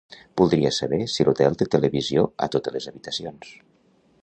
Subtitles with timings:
[0.39, 3.55] Voldria saber si l'hotel té televisió a totes les habitacions.